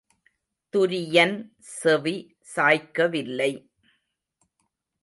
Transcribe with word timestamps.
துரியன் 0.73 1.35
செவி 1.59 2.15
சாய்க்கவில்லை. 2.55 3.51